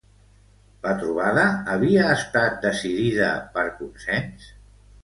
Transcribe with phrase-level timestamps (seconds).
[0.85, 1.43] La trobada
[1.75, 4.53] havia estat decidida per consens?